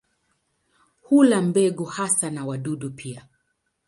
[1.01, 3.27] Hula mbegu hasa na wadudu pia.